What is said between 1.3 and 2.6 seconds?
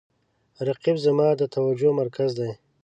د توجه مرکز دی